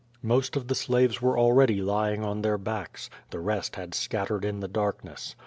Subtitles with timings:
[0.23, 3.07] Most of the slaves were already lying on their backs.
[3.29, 5.35] The rest had scattered in the darkness.